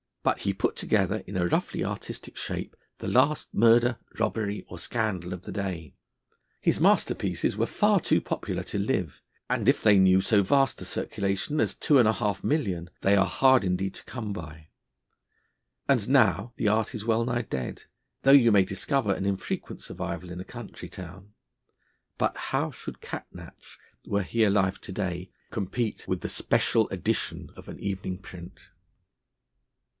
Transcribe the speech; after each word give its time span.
But 0.23 0.41
he 0.41 0.53
put 0.53 0.75
together 0.75 1.23
in 1.27 1.35
a 1.37 1.47
roughly 1.47 1.83
artistic 1.83 2.35
shape 2.37 2.75
the 2.99 3.07
last 3.07 3.53
murder, 3.53 3.97
robbery, 4.19 4.65
or 4.67 4.77
scandal 4.79 5.31
of 5.33 5.43
the 5.43 5.51
day. 5.51 5.95
His 6.59 6.79
masterpieces 6.79 7.55
were 7.57 7.65
far 7.67 7.99
too 7.99 8.19
popular 8.19 8.61
to 8.65 8.79
live, 8.79 9.21
and 9.49 9.67
if 9.69 9.81
they 9.83 9.99
knew 9.99 10.21
so 10.21 10.41
vast 10.41 10.81
a 10.81 10.85
circulation 10.85 11.59
as 11.59 11.75
2,500,000 11.75 12.89
they 13.01 13.15
are 13.15 13.25
hard 13.27 13.63
indeed 13.63 13.93
to 13.95 14.03
come 14.05 14.31
by. 14.33 14.69
And 15.87 16.07
now 16.09 16.53
the 16.55 16.67
art 16.67 16.95
is 16.95 17.05
wellnigh 17.05 17.43
dead; 17.43 17.83
though 18.23 18.31
you 18.31 18.51
may 18.51 18.65
discover 18.65 19.13
an 19.13 19.25
infrequent 19.25 19.81
survival 19.81 20.31
in 20.31 20.39
a 20.39 20.43
country 20.45 20.89
town. 20.89 21.33
But 22.17 22.37
how 22.37 22.69
should 22.71 23.01
Catnach, 23.01 23.77
were 24.05 24.23
he 24.23 24.43
alive 24.43 24.81
to 24.81 24.91
day, 24.91 25.31
compete 25.51 26.05
with 26.07 26.21
the 26.21 26.29
Special 26.29 26.89
Edition 26.89 27.51
of 27.55 27.67
an 27.69 27.79
evening 27.79 28.19
print? 28.19 28.59